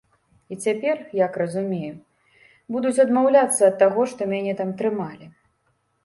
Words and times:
І 0.53 0.55
цяпер, 0.67 0.95
як 1.17 1.35
разумею, 1.41 1.89
будуць 2.75 3.01
адмаўляцца 3.03 3.61
ад 3.67 3.75
таго, 3.83 4.05
што 4.13 4.21
мяне 4.33 4.53
там 4.63 4.69
трымалі. 4.81 5.29